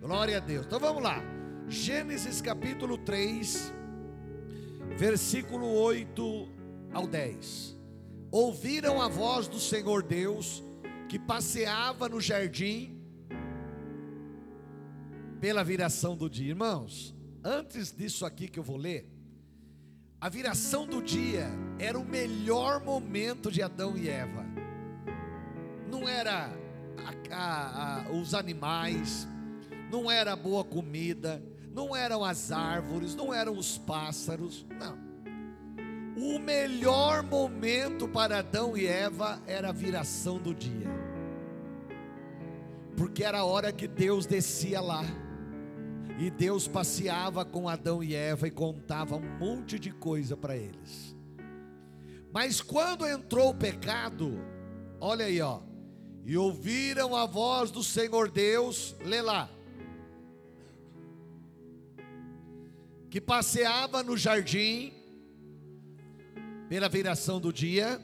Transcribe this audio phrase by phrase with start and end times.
[0.00, 0.64] Glória a Deus.
[0.64, 1.22] Então vamos lá.
[1.68, 3.70] Gênesis capítulo 3,
[4.96, 6.48] versículo 8
[6.90, 7.78] ao 10.
[8.30, 10.64] Ouviram a voz do Senhor Deus
[11.06, 12.98] que passeava no jardim
[15.38, 16.48] pela viração do dia.
[16.48, 19.06] Irmãos, antes disso aqui que eu vou ler,
[20.18, 21.46] a viração do dia
[21.78, 24.46] era o melhor momento de Adão e Eva.
[25.90, 26.50] Não era
[27.30, 29.28] a, a, a, os animais,
[29.90, 34.98] não era boa comida, não eram as árvores, não eram os pássaros, não.
[36.16, 40.88] O melhor momento para Adão e Eva era a viração do dia,
[42.96, 45.04] porque era a hora que Deus descia lá
[46.18, 51.16] e Deus passeava com Adão e Eva e contava um monte de coisa para eles.
[52.30, 54.38] Mas quando entrou o pecado,
[55.00, 55.60] olha aí, ó.
[56.26, 59.48] E ouviram a voz do Senhor Deus, lê lá.
[63.10, 64.92] Que passeava no jardim
[66.68, 68.00] pela viração do dia,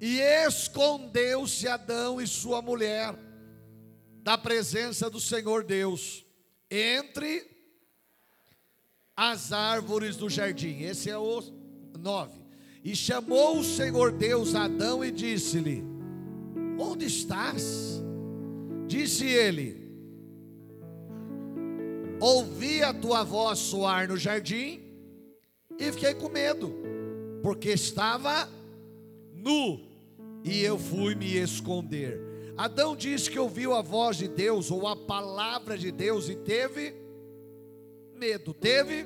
[0.00, 3.14] e escondeu-se Adão e sua mulher
[4.22, 6.24] da presença do Senhor Deus
[6.70, 7.48] entre
[9.14, 10.80] as árvores do jardim.
[10.80, 11.42] Esse é o
[11.98, 12.32] 9.
[12.82, 15.84] E chamou o Senhor Deus Adão e disse-lhe:
[16.78, 18.02] Onde estás?
[18.88, 19.81] Disse ele:
[22.22, 24.80] Ouvi a tua voz soar no jardim
[25.76, 26.72] e fiquei com medo,
[27.42, 28.48] porque estava
[29.34, 29.80] nu
[30.44, 32.20] e eu fui me esconder.
[32.56, 36.94] Adão disse que ouviu a voz de Deus ou a palavra de Deus e teve
[38.14, 38.54] medo.
[38.54, 39.04] Teve?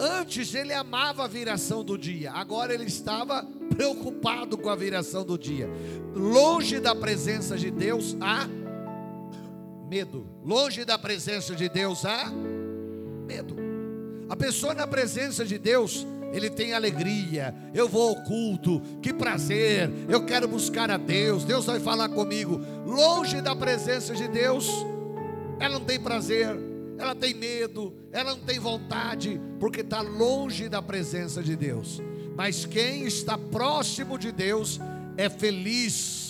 [0.00, 5.36] Antes ele amava a viração do dia, agora ele estava preocupado com a viração do
[5.36, 5.68] dia.
[6.14, 8.48] Longe da presença de Deus há
[9.86, 10.26] medo.
[10.44, 12.30] Longe da presença de Deus há
[13.26, 13.56] medo.
[14.28, 17.54] A pessoa na presença de Deus, ele tem alegria.
[17.72, 19.90] Eu vou ao culto, que prazer.
[20.08, 21.44] Eu quero buscar a Deus.
[21.44, 22.60] Deus vai falar comigo.
[22.84, 24.68] Longe da presença de Deus,
[25.60, 26.56] ela não tem prazer,
[26.98, 32.02] ela tem medo, ela não tem vontade, porque está longe da presença de Deus.
[32.34, 34.80] Mas quem está próximo de Deus
[35.16, 36.25] é feliz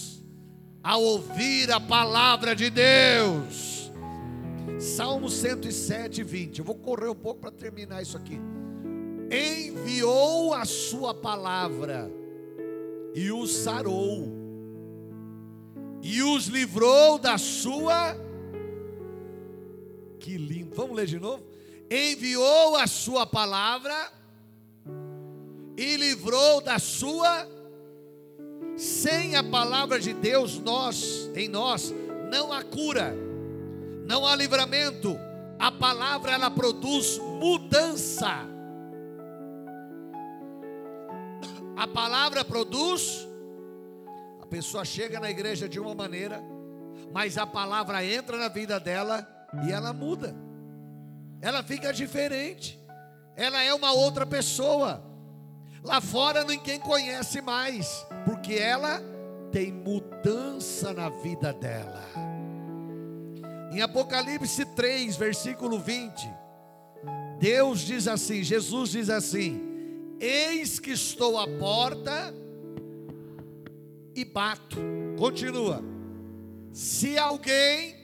[0.86, 3.90] ao ouvir a palavra de Deus.
[4.78, 6.58] Salmo 107, 20.
[6.58, 8.38] Eu vou correr um pouco para terminar isso aqui
[9.30, 12.10] enviou a sua palavra
[13.14, 14.28] e os sarou,
[16.02, 18.16] e os livrou da sua.
[20.20, 21.42] Que lindo, vamos ler de novo?
[21.90, 24.12] Enviou a sua palavra
[25.76, 27.55] e livrou da sua.
[28.76, 31.94] Sem a palavra de Deus, nós, em nós,
[32.30, 33.14] não há cura,
[34.06, 35.18] não há livramento.
[35.58, 38.46] A palavra ela produz mudança.
[41.76, 43.26] A palavra produz.
[44.42, 46.42] A pessoa chega na igreja de uma maneira,
[47.12, 49.26] mas a palavra entra na vida dela
[49.66, 50.34] e ela muda.
[51.40, 52.78] Ela fica diferente.
[53.34, 55.02] Ela é uma outra pessoa.
[55.86, 59.00] Lá fora ninguém conhece mais, porque ela
[59.52, 62.02] tem mudança na vida dela.
[63.70, 66.28] Em Apocalipse 3, versículo 20,
[67.38, 69.60] Deus diz assim, Jesus diz assim:
[70.18, 72.34] Eis que estou à porta
[74.12, 74.78] e bato.
[75.16, 75.80] Continua.
[76.72, 77.94] Se alguém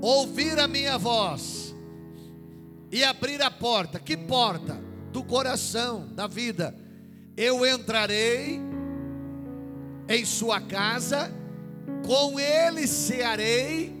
[0.00, 1.74] ouvir a minha voz
[2.92, 4.89] e abrir a porta, que porta?
[5.12, 6.74] Do coração, da vida.
[7.36, 8.60] Eu entrarei
[10.08, 11.32] em sua casa,
[12.06, 13.94] com ele cearei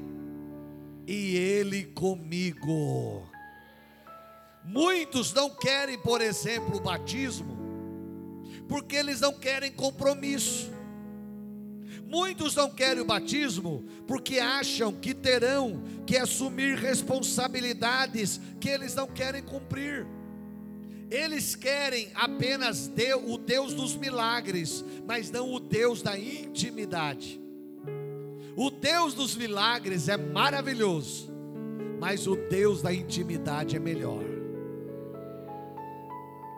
[1.06, 3.28] e ele comigo.
[4.64, 7.56] Muitos não querem, por exemplo, o batismo,
[8.68, 10.70] porque eles não querem compromisso.
[12.04, 19.06] Muitos não querem o batismo porque acham que terão que assumir responsabilidades que eles não
[19.06, 20.06] querem cumprir.
[21.10, 22.90] Eles querem apenas
[23.26, 27.40] o Deus dos milagres, mas não o Deus da intimidade.
[28.56, 31.28] O Deus dos milagres é maravilhoso,
[31.98, 34.22] mas o Deus da intimidade é melhor.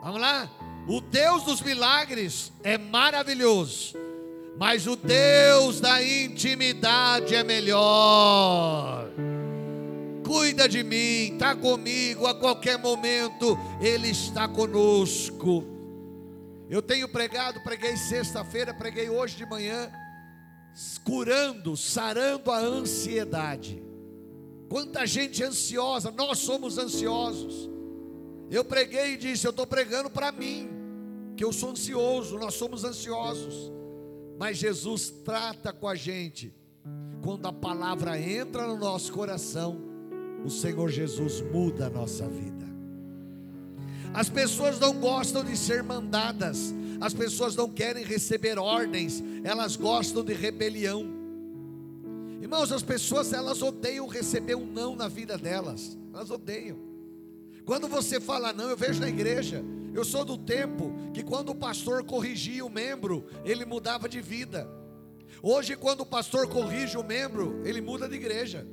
[0.02, 0.50] Vamos lá?
[0.86, 3.96] O Deus dos milagres é maravilhoso,
[4.58, 9.08] mas o Deus da intimidade é melhor.
[10.32, 15.62] Cuida de mim, está comigo a qualquer momento, Ele está conosco.
[16.70, 19.92] Eu tenho pregado, preguei sexta-feira, preguei hoje de manhã,
[21.04, 23.82] curando, sarando a ansiedade.
[24.70, 27.68] Quanta gente ansiosa, nós somos ansiosos.
[28.50, 30.66] Eu preguei e disse: Eu estou pregando para mim,
[31.36, 33.70] que eu sou ansioso, nós somos ansiosos.
[34.38, 36.54] Mas Jesus trata com a gente.
[37.22, 39.91] Quando a palavra entra no nosso coração,
[40.44, 42.62] o Senhor Jesus muda a nossa vida.
[44.14, 50.22] As pessoas não gostam de ser mandadas, as pessoas não querem receber ordens, elas gostam
[50.22, 51.06] de rebelião.
[52.40, 56.76] Irmãos, as pessoas elas odeiam receber um não na vida delas, elas odeiam.
[57.64, 59.64] Quando você fala não, eu vejo na igreja,
[59.94, 64.68] eu sou do tempo que quando o pastor corrigia o membro, ele mudava de vida.
[65.42, 68.66] Hoje, quando o pastor corrige o membro, ele muda de igreja.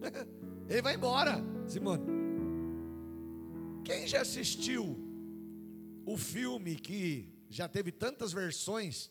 [0.68, 2.04] ele vai embora, Simone.
[3.84, 4.98] Quem já assistiu
[6.06, 9.10] o filme que já teve tantas versões,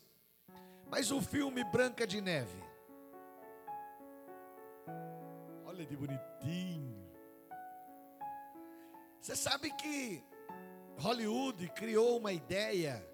[0.90, 2.62] mas o filme Branca de Neve?
[5.64, 6.94] Olha de bonitinho.
[9.20, 10.22] Você sabe que
[10.98, 13.06] Hollywood criou uma ideia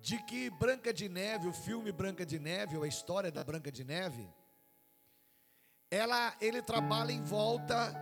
[0.00, 3.72] de que Branca de Neve, o filme Branca de Neve, ou a história da Branca
[3.72, 4.32] de Neve,
[5.90, 7.94] ela, ele trabalha em volta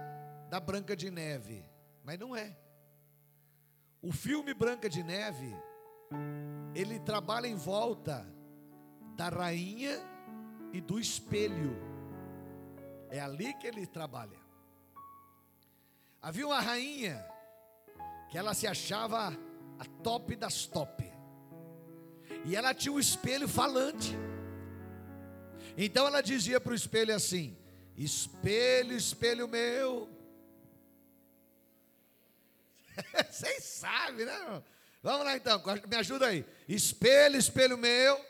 [0.49, 1.65] da Branca de Neve.
[2.03, 2.57] Mas não é.
[4.01, 5.55] O filme Branca de Neve,
[6.75, 8.27] ele trabalha em volta
[9.17, 9.99] da rainha
[10.73, 11.77] e do espelho.
[13.11, 14.39] É ali que ele trabalha.
[16.21, 17.25] Havia uma rainha
[18.31, 19.29] que ela se achava
[19.79, 21.05] a top das top.
[22.45, 24.17] E ela tinha um espelho falante.
[25.77, 27.57] Então ela dizia para o espelho assim:
[27.97, 30.09] Espelho, espelho meu,
[33.31, 34.63] Vocês sabem, né?
[35.03, 36.45] Vamos lá então, me ajuda aí.
[36.69, 38.25] Espelho, espelho meu.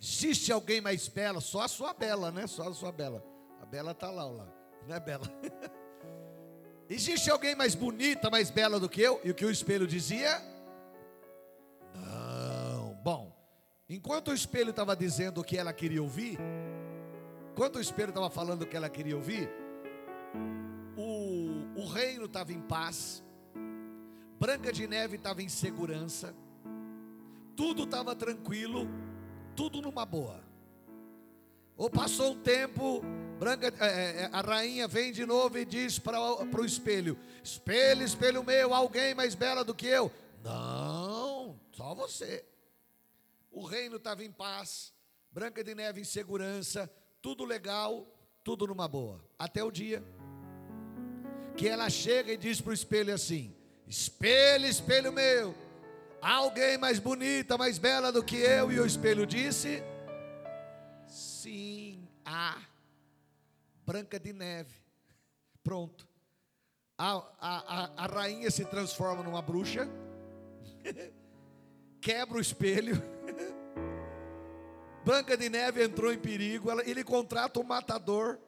[0.00, 1.40] Existe alguém mais bela?
[1.40, 2.46] Só a sua bela, né?
[2.46, 3.24] Só a sua bela.
[3.60, 4.48] A bela está lá, lá.
[4.86, 5.24] Não é bela?
[6.90, 9.20] Existe alguém mais bonita, mais bela do que eu?
[9.22, 10.42] E o que o espelho dizia?
[13.88, 16.38] Enquanto o espelho estava dizendo o que ela queria ouvir,
[17.52, 19.48] enquanto o espelho estava falando o que ela queria ouvir,
[21.74, 23.22] o reino estava em paz,
[24.38, 26.34] Branca de Neve estava em segurança,
[27.56, 28.88] tudo estava tranquilo,
[29.54, 30.42] tudo numa boa.
[31.76, 33.02] Ou passou um tempo,
[33.38, 38.44] Branca, é, é, a rainha vem de novo e diz para o espelho: Espelho, espelho
[38.44, 40.10] meu, alguém mais bela do que eu?
[40.44, 42.44] Não, só você.
[43.52, 44.94] O reino estava em paz,
[45.30, 46.90] Branca de Neve em segurança,
[47.20, 48.06] tudo legal,
[48.42, 49.22] tudo numa boa.
[49.38, 50.02] Até o dia
[51.56, 53.54] que ela chega e diz para o espelho assim:
[53.86, 55.54] Espelho, espelho meu,
[56.20, 58.72] há alguém mais bonita, mais bela do que eu?
[58.72, 59.82] E o espelho disse:
[61.06, 62.58] Sim, há.
[63.84, 64.74] Branca de neve.
[65.62, 66.08] Pronto.
[66.96, 69.88] A, a, a, a rainha se transforma numa bruxa,
[72.02, 73.02] quebra o espelho.
[75.02, 78.38] Branca de Neve entrou em perigo, ele contrata um matador,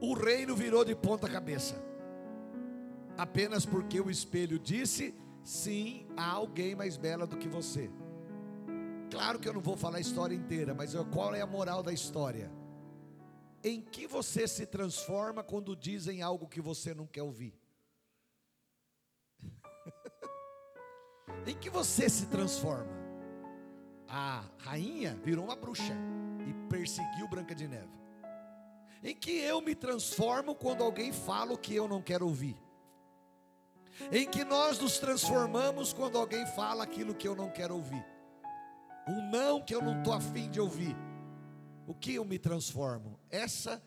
[0.00, 1.84] o reino virou de ponta cabeça
[3.16, 7.90] apenas porque o espelho disse: sim, há alguém mais bela do que você.
[9.10, 11.92] Claro que eu não vou falar a história inteira, mas qual é a moral da
[11.92, 12.50] história?
[13.64, 17.54] Em que você se transforma quando dizem algo que você não quer ouvir?
[21.46, 22.94] Em que você se transforma?
[24.08, 25.94] A rainha virou uma bruxa
[26.46, 27.96] e perseguiu Branca de Neve.
[29.02, 32.56] Em que eu me transformo quando alguém fala o que eu não quero ouvir?
[34.10, 38.04] em que nós nos transformamos quando alguém fala aquilo que eu não quero ouvir,
[39.08, 40.96] um não que eu não estou afim de ouvir.
[41.86, 43.18] O que eu me transformo?
[43.30, 43.80] Essa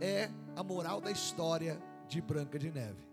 [0.00, 3.06] é a moral da história de Branca de Neve.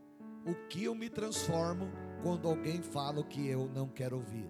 [0.45, 1.91] O que eu me transformo
[2.23, 4.49] quando alguém fala o que eu não quero ouvir.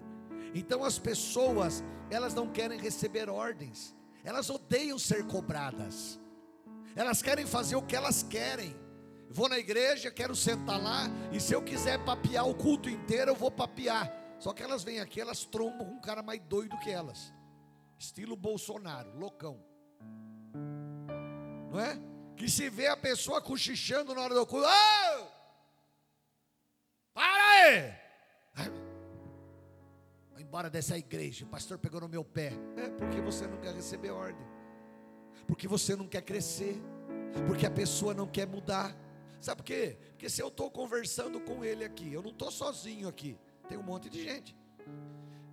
[0.54, 6.20] Então as pessoas, elas não querem receber ordens, elas odeiam ser cobradas,
[6.94, 8.74] elas querem fazer o que elas querem.
[9.28, 13.36] Vou na igreja, quero sentar lá, e se eu quiser papear o culto inteiro, eu
[13.36, 14.08] vou papear.
[14.38, 17.32] Só que elas vêm aqui, elas trombam com um cara mais doido que elas.
[17.98, 19.58] Estilo Bolsonaro, loucão.
[21.70, 21.98] Não é?
[22.36, 24.66] Que se vê a pessoa cochichando na hora do culto.
[24.68, 25.13] Oh!
[30.32, 31.44] Vai embora dessa igreja.
[31.44, 32.52] O pastor pegou no meu pé.
[32.76, 34.46] É porque você não quer receber ordem.
[35.46, 36.80] Porque você não quer crescer.
[37.46, 38.96] Porque a pessoa não quer mudar.
[39.40, 39.98] Sabe por quê?
[40.10, 43.82] Porque se eu estou conversando com ele aqui, eu não estou sozinho aqui, tem um
[43.82, 44.56] monte de gente.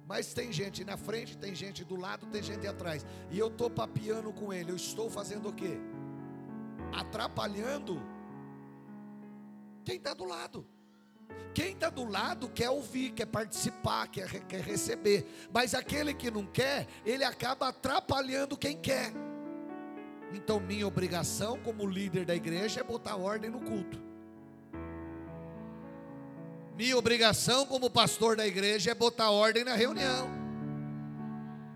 [0.07, 3.05] Mas tem gente na frente, tem gente do lado, tem gente atrás.
[3.29, 4.71] E eu estou papiando com ele.
[4.71, 5.77] Eu estou fazendo o quê?
[6.93, 8.01] Atrapalhando
[9.83, 10.65] quem está do lado.
[11.53, 15.25] Quem está do lado quer ouvir, quer participar, quer, quer receber.
[15.53, 19.11] Mas aquele que não quer, ele acaba atrapalhando quem quer.
[20.33, 24.01] Então, minha obrigação como líder da igreja é botar ordem no culto.
[26.77, 30.29] Minha obrigação como pastor da igreja é botar ordem na reunião.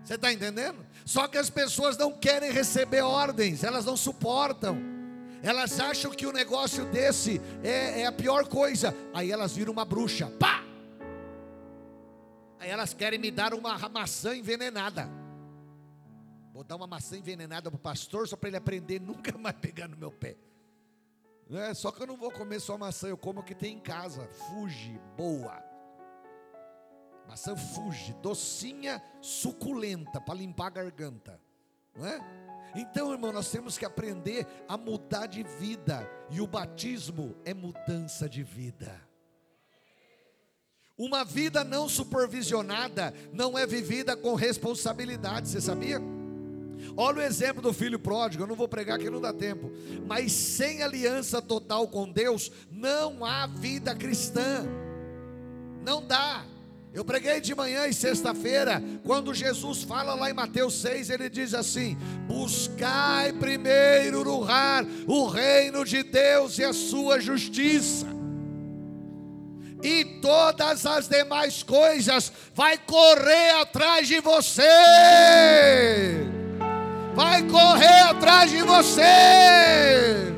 [0.02, 0.86] Você está entendendo?
[1.04, 4.95] Só que as pessoas não querem receber ordens, elas não suportam.
[5.46, 8.92] Elas acham que o negócio desse é, é a pior coisa.
[9.14, 10.28] Aí elas viram uma bruxa.
[10.40, 10.64] Pá!
[12.58, 15.08] Aí elas querem me dar uma maçã envenenada.
[16.52, 19.86] Vou dar uma maçã envenenada para o pastor só para ele aprender nunca mais pegar
[19.86, 20.36] no meu pé.
[21.48, 23.80] É, só que eu não vou comer só maçã, eu como o que tem em
[23.80, 24.26] casa.
[24.48, 25.62] Fuge, boa.
[27.28, 31.40] Maçã fuge, docinha, suculenta, para limpar a garganta.
[31.94, 32.18] Não é?
[32.76, 38.28] Então, irmão, nós temos que aprender a mudar de vida, e o batismo é mudança
[38.28, 39.00] de vida.
[40.98, 45.98] Uma vida não supervisionada não é vivida com responsabilidade, você sabia?
[46.96, 49.70] Olha o exemplo do filho pródigo, eu não vou pregar que não dá tempo,
[50.06, 54.64] mas sem aliança total com Deus, não há vida cristã,
[55.82, 56.44] não dá.
[56.96, 61.52] Eu preguei de manhã e sexta-feira, quando Jesus fala lá em Mateus 6, ele diz
[61.52, 61.94] assim:
[62.26, 68.06] Buscai primeiro no lugar o reino de Deus e a sua justiça,
[69.82, 74.62] e todas as demais coisas vai correr atrás de você.
[77.14, 80.35] Vai correr atrás de você.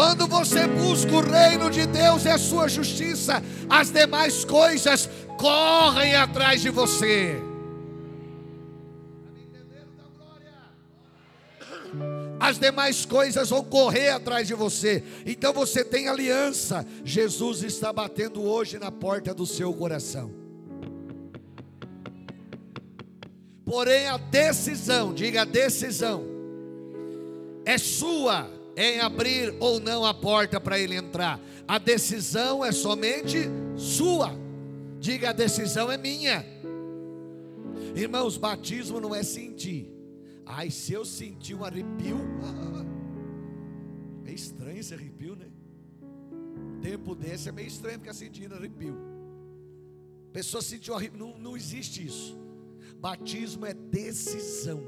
[0.00, 6.16] Quando você busca o reino de Deus e a sua justiça, as demais coisas correm
[6.16, 7.38] atrás de você.
[12.40, 15.04] As demais coisas vão correr atrás de você.
[15.26, 16.86] Então você tem aliança.
[17.04, 20.32] Jesus está batendo hoje na porta do seu coração.
[23.66, 26.24] Porém, a decisão, diga a decisão,
[27.66, 31.40] é sua em abrir ou não a porta para ele entrar.
[31.66, 34.32] A decisão é somente sua.
[34.98, 36.44] Diga: a decisão é minha.
[37.94, 39.90] Irmãos, batismo não é sentir.
[40.44, 42.18] Ai, se eu sentir um arrepio,
[44.26, 45.46] é estranho esse arrepio, né?
[46.82, 48.96] Tempo desse é meio estranho ficar sentindo arrepio.
[50.32, 52.38] Pessoa sentiu arrepio, não, não existe isso.
[53.00, 54.82] Batismo é decisão.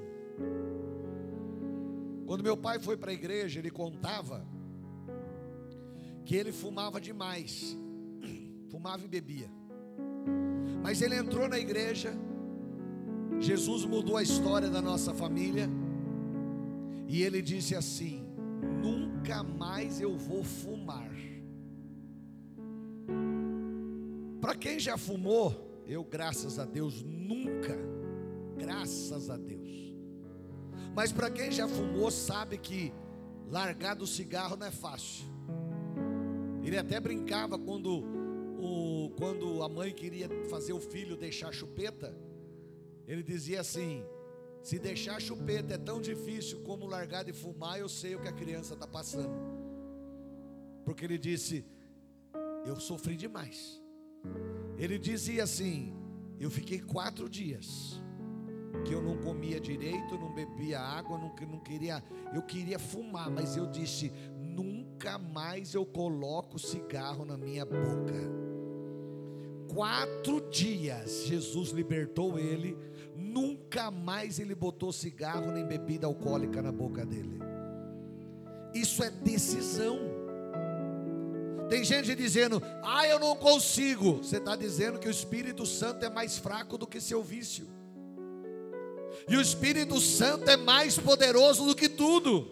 [2.26, 4.46] Quando meu pai foi para a igreja, ele contava
[6.24, 7.76] que ele fumava demais,
[8.70, 9.50] fumava e bebia.
[10.82, 12.14] Mas ele entrou na igreja,
[13.38, 15.68] Jesus mudou a história da nossa família,
[17.08, 18.24] e ele disse assim:
[18.82, 21.10] Nunca mais eu vou fumar.
[24.40, 27.78] Para quem já fumou, eu, graças a Deus, nunca,
[28.56, 29.81] graças a Deus,
[30.94, 32.92] mas para quem já fumou, sabe que
[33.48, 35.24] largar do cigarro não é fácil.
[36.62, 38.04] Ele até brincava quando,
[38.60, 42.16] o, quando a mãe queria fazer o filho deixar chupeta.
[43.06, 44.04] Ele dizia assim:
[44.62, 48.32] se deixar chupeta é tão difícil como largar de fumar, eu sei o que a
[48.32, 49.34] criança está passando.
[50.84, 51.64] Porque ele disse:
[52.64, 53.82] eu sofri demais.
[54.76, 55.94] Ele dizia assim:
[56.38, 58.00] eu fiquei quatro dias
[58.84, 62.02] que eu não comia direito, não bebia água, não, não queria,
[62.34, 68.42] eu queria fumar, mas eu disse: nunca mais eu coloco cigarro na minha boca.
[69.72, 72.76] Quatro dias Jesus libertou ele,
[73.16, 77.38] nunca mais ele botou cigarro nem bebida alcoólica na boca dele.
[78.74, 79.98] Isso é decisão.
[81.68, 84.18] Tem gente dizendo, ah, eu não consigo.
[84.18, 87.66] Você está dizendo que o Espírito Santo é mais fraco do que seu vício.
[89.28, 92.50] E o Espírito Santo é mais poderoso do que tudo.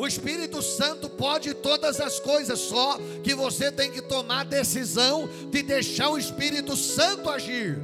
[0.00, 5.28] O Espírito Santo pode todas as coisas, só que você tem que tomar a decisão
[5.50, 7.78] de deixar o Espírito Santo agir.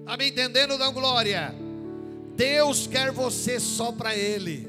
[0.00, 1.54] Está me entendendo, da glória?
[2.36, 4.68] Deus quer você só para Ele.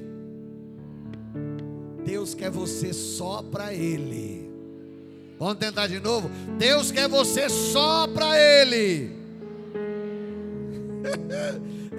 [2.05, 4.49] Deus quer você só para Ele.
[5.37, 6.29] Vamos tentar de novo?
[6.57, 9.18] Deus quer você só para Ele.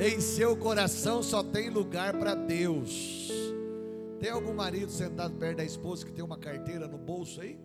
[0.01, 3.29] Em seu coração só tem lugar para Deus.
[4.19, 7.59] Tem algum marido sentado perto da esposa que tem uma carteira no bolso aí?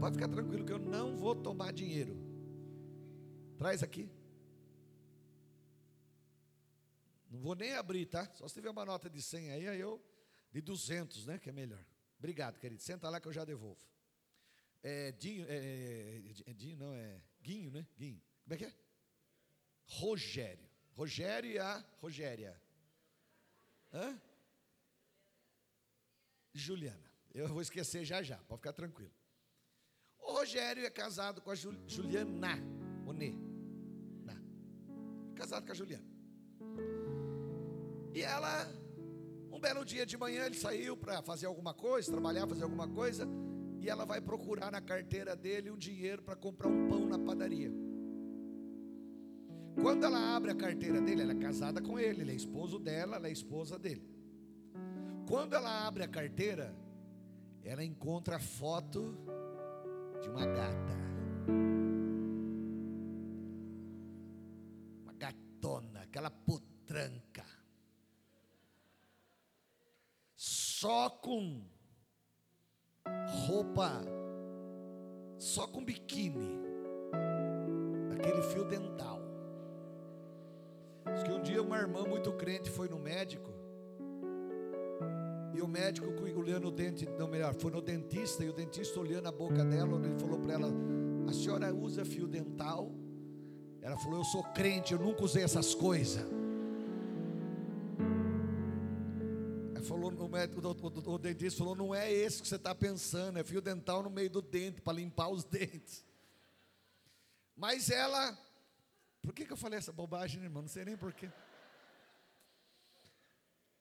[0.00, 2.16] Pode ficar tranquilo que eu não vou tomar dinheiro.
[3.56, 4.10] Traz aqui.
[7.30, 8.28] Não vou nem abrir, tá?
[8.34, 10.02] Só se tiver uma nota de 100 aí, aí eu.
[10.50, 11.38] De 200, né?
[11.38, 11.84] Que é melhor.
[12.18, 12.82] Obrigado, querido.
[12.82, 13.78] Senta lá que eu já devolvo.
[14.82, 17.86] É, Dinho, é, é, Dinho não, é Guinho, né?
[17.96, 18.20] Guinho.
[18.42, 18.74] Como é que é?
[19.98, 20.68] Rogério.
[20.92, 22.60] Rogério e a Rogéria.
[23.92, 24.20] Hã?
[26.52, 27.10] Juliana.
[27.34, 29.12] Eu vou esquecer já já, pode ficar tranquilo.
[30.18, 32.58] O Rogério é casado com a Juliana.
[33.06, 33.34] Onê.
[35.34, 36.06] Casado com a Juliana.
[38.14, 38.68] E ela,
[39.50, 43.26] um belo dia de manhã, ele saiu para fazer alguma coisa, trabalhar, fazer alguma coisa,
[43.80, 47.72] e ela vai procurar na carteira dele um dinheiro para comprar um pão na padaria.
[49.82, 53.16] Quando ela abre a carteira dele, ela é casada com ele, ele é esposo dela,
[53.16, 54.04] ela é esposa dele.
[55.26, 56.74] Quando ela abre a carteira,
[57.64, 59.16] ela encontra a foto
[60.20, 61.00] de uma gata.
[87.60, 90.68] Foi no dentista, e o dentista olhando a boca dela, ele falou para ela:
[91.28, 92.90] A senhora usa fio dental?
[93.82, 96.24] Ela falou: Eu sou crente, eu nunca usei essas coisas.
[99.90, 103.38] falou, o, médico, o, o, o dentista falou: não é esse que você está pensando,
[103.38, 106.04] é fio dental no meio do dente, para limpar os dentes.
[107.56, 108.38] Mas ela,
[109.20, 110.62] por que, que eu falei essa bobagem, irmão?
[110.62, 111.30] Não sei nem porquê.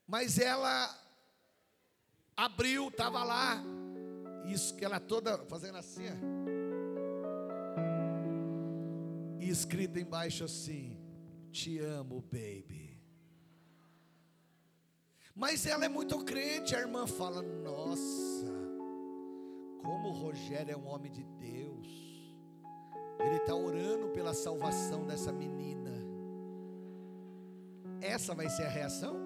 [0.07, 1.08] Mas ela
[2.45, 3.61] abriu, estava lá,
[4.45, 6.49] isso que ela toda fazendo assim, ó.
[9.39, 10.97] e escrito embaixo assim:
[11.51, 12.99] Te amo, baby.
[15.35, 16.75] Mas ela é muito crente.
[16.75, 18.53] A irmã fala: Nossa,
[19.81, 21.87] como o Rogério é um homem de Deus.
[23.19, 25.91] Ele está orando pela salvação dessa menina.
[27.99, 29.17] Essa vai ser a reação?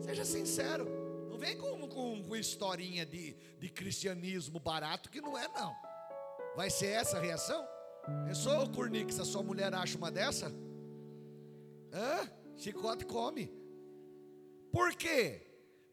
[0.00, 0.97] Seja sincero.
[1.28, 5.74] Não vem com, com, com historinha de, de cristianismo barato, que não é, não.
[6.56, 7.66] Vai ser essa a reação?
[8.26, 10.52] Pensou, Cornix, a sua mulher acha uma dessa?
[11.92, 12.30] Hã?
[12.56, 13.52] Chicote come.
[14.72, 15.42] Por quê?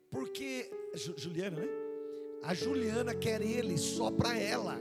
[0.10, 0.71] Porque,
[1.17, 1.67] Juliana, né?
[2.43, 4.78] A Juliana quer ele só para ela.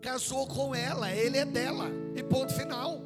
[0.00, 1.86] Casou com ela, ele é dela.
[2.14, 3.05] E ponto final.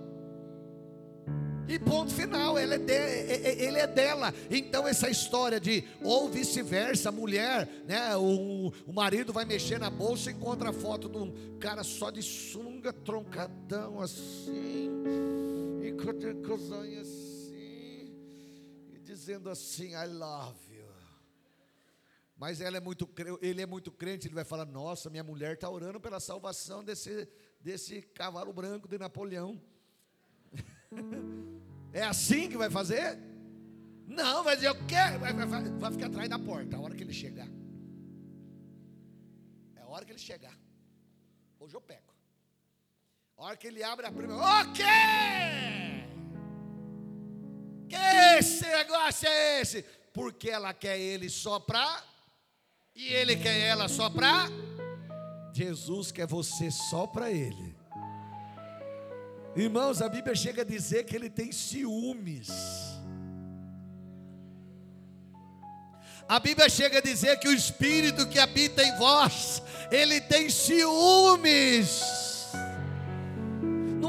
[1.70, 4.34] E ponto final, ele é, de, ele é dela.
[4.50, 8.16] Então, essa história de, ou vice-versa, mulher, né?
[8.16, 12.10] O, o marido vai mexer na bolsa e encontra a foto de um cara só
[12.10, 14.90] de sunga, troncadão assim,
[15.80, 17.30] e com coisinhas assim
[19.10, 20.84] dizendo assim, I love you.
[22.36, 23.08] Mas ela é muito,
[23.42, 27.28] ele é muito crente, ele vai falar: Nossa, minha mulher está orando pela salvação desse,
[27.60, 29.60] desse cavalo branco de Napoleão.
[31.92, 33.18] É assim que vai fazer?
[34.06, 37.02] Não, vai dizer: Eu quero, vai, vai, vai ficar atrás da porta a hora que
[37.02, 37.48] ele chegar.
[39.76, 40.56] É a hora que ele chegar.
[41.58, 42.12] Hoje eu pego.
[43.36, 44.84] A hora que ele abre a primeira, o quê?
[47.88, 47.96] Que
[48.38, 49.82] esse negócio é esse?
[50.12, 52.04] Porque ela quer ele só para
[52.94, 54.46] e ele quer ela só para
[55.52, 57.79] Jesus quer você só para ele.
[59.56, 62.48] Irmãos, a Bíblia chega a dizer que ele tem ciúmes.
[66.28, 69.60] A Bíblia chega a dizer que o espírito que habita em vós,
[69.90, 72.29] ele tem ciúmes.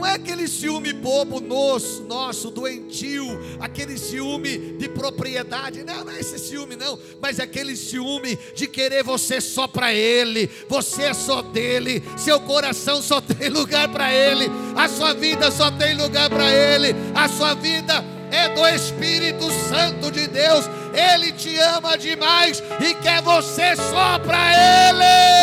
[0.02, 5.84] Não é aquele ciúme bobo nosso, nosso, doentio, aquele ciúme de propriedade.
[5.84, 6.98] Não, não é esse ciúme, não.
[7.22, 10.50] Mas é aquele ciúme de querer você só para Ele.
[10.68, 12.04] Você é só dele.
[12.18, 14.50] Seu coração só tem lugar para Ele.
[14.76, 16.96] A sua vida só tem lugar para Ele.
[17.14, 20.66] A sua vida é do Espírito Santo de Deus.
[20.96, 25.41] Ele te ama demais e quer você só para Ele.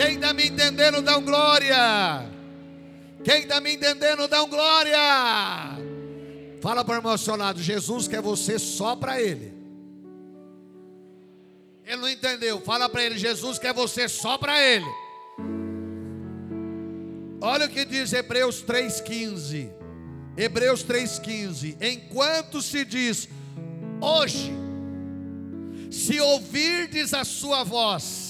[0.00, 1.76] Quem está me entendendo, dá um glória.
[3.22, 4.96] Quem está me entendendo, dá um glória.
[6.62, 9.52] Fala para o lado: Jesus quer você só para Ele.
[11.84, 12.62] Ele não entendeu.
[12.62, 14.86] Fala para ele: Jesus quer você só para Ele.
[17.42, 19.70] Olha o que diz Hebreus 3,15.
[20.34, 21.76] Hebreus 3,15.
[21.78, 23.28] Enquanto se diz
[24.00, 24.50] hoje,
[25.90, 28.29] Se ouvirdes a sua voz,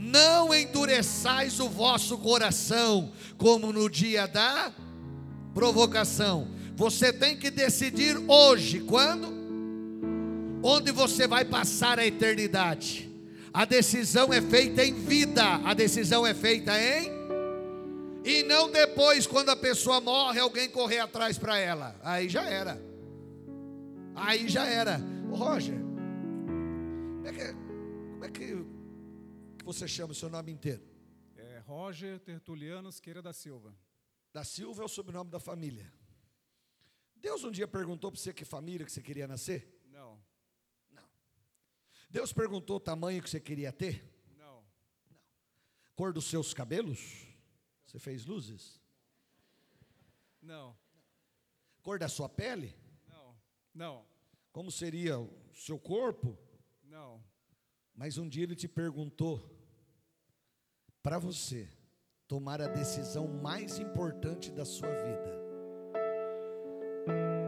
[0.00, 4.72] não endureçais o vosso coração, como no dia da
[5.52, 6.48] provocação.
[6.74, 9.28] Você tem que decidir hoje, quando?
[10.62, 13.10] Onde você vai passar a eternidade.
[13.52, 17.20] A decisão é feita em vida, a decisão é feita em
[18.24, 21.96] e não depois, quando a pessoa morre, alguém correr atrás para ela.
[22.02, 22.80] Aí já era.
[24.14, 25.00] Aí já era.
[25.30, 25.78] Ô, Roger,
[27.16, 27.54] como é, que,
[28.12, 28.59] como é que
[29.72, 30.82] você chama o seu nome inteiro?
[31.36, 33.74] É Roger Tertuliano Siqueira da Silva.
[34.32, 35.92] Da Silva é o sobrenome da família.
[37.16, 39.78] Deus um dia perguntou para você que família que você queria nascer?
[39.90, 40.18] Não,
[42.08, 44.04] Deus perguntou o tamanho que você queria ter?
[44.36, 44.64] não,
[45.94, 47.26] Cor dos seus cabelos?
[47.86, 48.80] Você fez luzes?
[50.42, 50.76] não,
[51.82, 52.74] Cor da sua pele?
[53.06, 53.36] não,
[53.74, 54.06] não,
[54.52, 56.36] Como seria o seu corpo?
[56.82, 57.22] não,
[57.94, 59.38] Mas um dia ele te perguntou
[61.02, 61.68] para você
[62.26, 65.40] tomar a decisão mais importante da sua vida.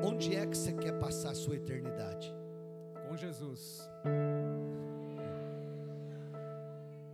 [0.04, 2.34] Onde é que você quer passar a sua eternidade?
[3.12, 3.88] com Jesus.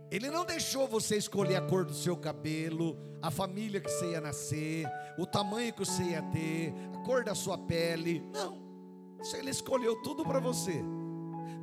[0.09, 4.21] Ele não deixou você escolher a cor do seu cabelo, a família que você ia
[4.21, 8.23] nascer, o tamanho que você ia ter, a cor da sua pele.
[8.33, 8.57] Não.
[9.21, 10.81] Isso Ele escolheu tudo para você.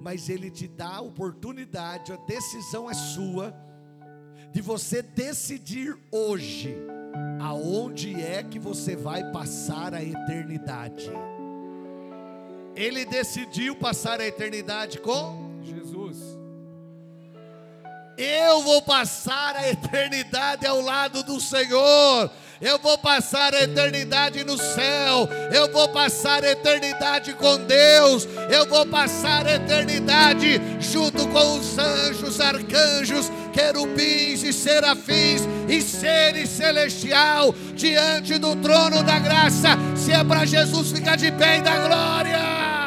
[0.01, 3.53] Mas ele te dá a oportunidade, a decisão é sua
[4.57, 6.75] de você decidir hoje
[7.43, 11.11] aonde é que você vai passar a eternidade.
[12.75, 16.17] Ele decidiu passar a eternidade com Jesus.
[18.17, 22.31] eu vou passar a eternidade ao lado do Senhor.
[22.61, 25.29] Eu vou passar a eternidade no céu.
[25.53, 28.27] Eu vou passar a eternidade com Deus.
[28.51, 36.51] Eu vou passar a eternidade junto com os anjos, arcanjos, querubins e serafins e seres
[36.51, 39.71] celestial diante do trono da graça.
[39.97, 42.86] Se é para Jesus, fica de pé e dá glória.